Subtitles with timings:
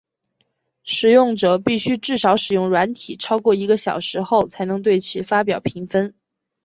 [0.83, 6.15] 使用者必须至少使用软体超过一个小时后才能对其发表评分。